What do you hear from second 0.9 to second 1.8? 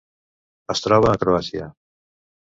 a Croàcia.